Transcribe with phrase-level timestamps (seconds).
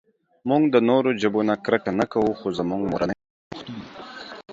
[0.49, 3.81] مونږ د نورو ژبو نه کرکه نهٔ کوؤ خو زمونږ مورنۍ ژبه پښتو ده